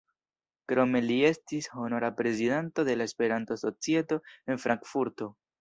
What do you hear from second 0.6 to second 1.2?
Krome li